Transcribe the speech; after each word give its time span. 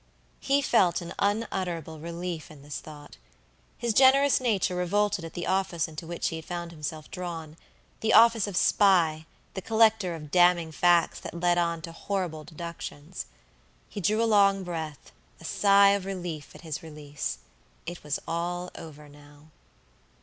He 0.39 0.63
felt 0.63 0.99
an 1.01 1.13
unutterable 1.19 1.99
relief 1.99 2.49
in 2.49 2.63
this 2.63 2.79
thought. 2.79 3.17
His 3.77 3.93
generous 3.93 4.41
nature 4.41 4.73
revolted 4.75 5.23
at 5.23 5.35
the 5.35 5.45
office 5.45 5.87
into 5.87 6.07
which 6.07 6.29
he 6.29 6.37
had 6.37 6.45
found 6.45 6.71
himself 6.71 7.11
drawnthe 7.11 7.55
office 8.11 8.47
of 8.47 8.57
spy, 8.57 9.27
the 9.53 9.61
collector 9.61 10.15
of 10.15 10.31
damning 10.31 10.71
facts 10.71 11.19
that 11.19 11.39
led 11.39 11.59
on 11.59 11.83
to 11.83 11.91
horrible 11.91 12.43
deductions. 12.43 13.27
He 13.89 14.01
drew 14.01 14.23
a 14.23 14.25
long 14.25 14.65
breatha 14.65 14.95
sigh 15.43 15.89
of 15.89 16.05
relief 16.05 16.55
at 16.55 16.61
his 16.61 16.81
release. 16.81 17.37
It 17.85 18.03
was 18.03 18.19
all 18.27 18.71
over 18.73 19.07
now. 19.07 19.49